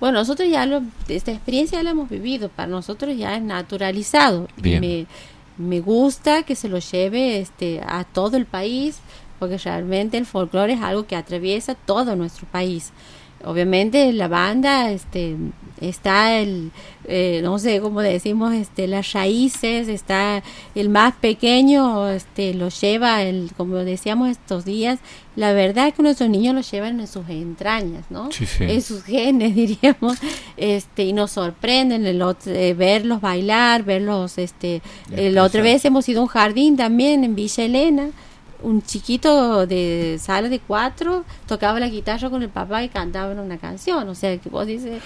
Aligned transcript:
Bueno, 0.00 0.18
nosotros 0.18 0.48
ya 0.48 0.66
lo, 0.66 0.82
esta 1.08 1.30
experiencia 1.30 1.78
ya 1.78 1.82
la 1.82 1.90
hemos 1.90 2.08
vivido, 2.08 2.48
para 2.48 2.68
nosotros 2.68 3.16
ya 3.16 3.36
es 3.36 3.42
naturalizado. 3.42 4.48
Bien. 4.56 4.80
Me, 4.80 5.06
me 5.58 5.80
gusta 5.80 6.42
que 6.42 6.56
se 6.56 6.68
lo 6.68 6.78
lleve 6.78 7.38
este, 7.38 7.80
a 7.86 8.04
todo 8.04 8.38
el 8.38 8.46
país, 8.46 8.98
porque 9.38 9.58
realmente 9.58 10.16
el 10.16 10.26
folclore 10.26 10.72
es 10.72 10.80
algo 10.80 11.06
que 11.06 11.16
atraviesa 11.16 11.74
todo 11.74 12.16
nuestro 12.16 12.46
país. 12.46 12.92
Obviamente 13.44 14.12
la 14.12 14.28
banda 14.28 14.90
este, 14.90 15.36
está 15.80 16.38
el, 16.38 16.70
eh, 17.06 17.40
no 17.42 17.58
sé 17.58 17.80
cómo 17.80 18.00
decimos, 18.00 18.52
este, 18.54 18.86
las 18.86 19.12
raíces, 19.12 19.88
está 19.88 20.42
el 20.74 20.88
más 20.88 21.14
pequeño, 21.14 22.08
este, 22.10 22.54
lo 22.54 22.68
lleva, 22.68 23.22
el, 23.22 23.50
como 23.56 23.76
decíamos 23.76 24.28
estos 24.30 24.64
días, 24.64 24.98
la 25.36 25.52
verdad 25.52 25.88
es 25.88 25.94
que 25.94 26.02
nuestros 26.02 26.28
niños 26.28 26.54
lo 26.54 26.60
llevan 26.60 27.00
en 27.00 27.06
sus 27.06 27.28
entrañas, 27.28 28.04
¿no? 28.10 28.30
Sí, 28.30 28.44
sí. 28.46 28.64
En 28.64 28.82
sus 28.82 29.02
genes, 29.04 29.54
diríamos, 29.54 30.18
este, 30.56 31.04
y 31.04 31.12
nos 31.12 31.30
sorprenden 31.30 32.06
el 32.06 32.20
ot- 32.20 32.46
eh, 32.46 32.74
verlos 32.74 33.20
bailar, 33.20 33.82
verlos, 33.84 34.38
este, 34.38 34.82
eh, 35.12 35.30
la 35.30 35.44
otra 35.44 35.62
vez 35.62 35.84
hemos 35.84 36.08
ido 36.08 36.20
a 36.20 36.22
un 36.24 36.28
jardín 36.28 36.76
también 36.76 37.24
en 37.24 37.34
Villa 37.34 37.64
Elena, 37.64 38.10
un 38.62 38.82
chiquito 38.82 39.66
de 39.66 40.18
sala 40.20 40.50
de 40.50 40.58
cuatro 40.58 41.24
tocaba 41.46 41.80
la 41.80 41.88
guitarra 41.88 42.28
con 42.28 42.42
el 42.42 42.50
papá 42.50 42.84
y 42.84 42.90
cantaban 42.90 43.38
una 43.38 43.56
canción, 43.56 44.06
o 44.06 44.14
sea 44.14 44.36
que 44.36 44.50
vos 44.50 44.66
dices, 44.66 45.00